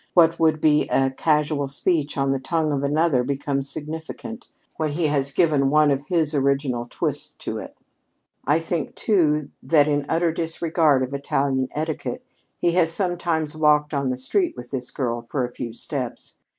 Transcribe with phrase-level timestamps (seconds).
[0.15, 5.05] What would be a casual speech on the tongue of another becomes significant, when he
[5.09, 7.77] has given one of his original twists to it.
[8.47, 12.25] I think, too, that in utter disregard of Italian etiquette
[12.57, 16.37] he has sometimes walked on the street with this girl for a few steps.